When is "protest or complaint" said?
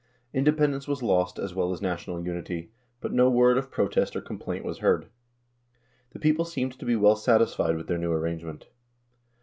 3.69-4.65